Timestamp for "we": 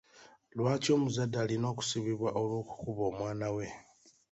3.55-3.65